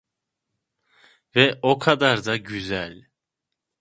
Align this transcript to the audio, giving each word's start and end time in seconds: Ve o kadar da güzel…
Ve 1.35 1.59
o 1.61 1.79
kadar 1.79 2.25
da 2.25 2.37
güzel… 2.37 3.09